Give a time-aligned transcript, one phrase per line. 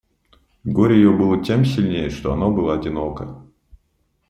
[0.65, 3.45] Горе ее было тем сильнее, что оно было одиноко.